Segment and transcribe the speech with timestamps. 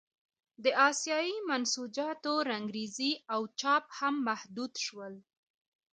[0.63, 5.13] د اسیايي منسوجاتو رنګرېزي او چاپ هم محدود شول.